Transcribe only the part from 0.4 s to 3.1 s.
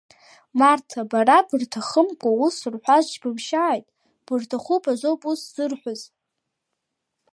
Марҭа, бара бырҭахымкәа ус рҳәаз